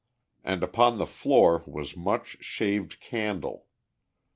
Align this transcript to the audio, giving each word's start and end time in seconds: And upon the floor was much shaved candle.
And 0.43 0.63
upon 0.63 0.97
the 0.97 1.05
floor 1.05 1.61
was 1.67 1.95
much 1.95 2.37
shaved 2.43 2.99
candle. 2.99 3.67